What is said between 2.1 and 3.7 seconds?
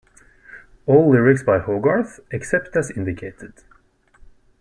except as indicated.